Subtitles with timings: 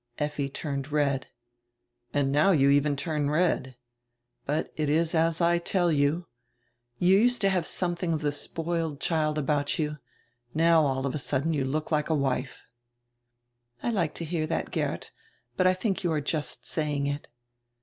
[0.17, 1.27] Effi turned red.
[2.11, 3.75] "And now you even turn red.
[4.47, 6.25] But it is as I tell you.
[6.97, 9.99] You used to have somediing of die spoiled child about you;
[10.55, 12.65] now all of a sudden you, look like a wife."
[13.83, 15.11] "I like to hear diat, Geert,
[15.55, 17.27] but I diink you are just saying it."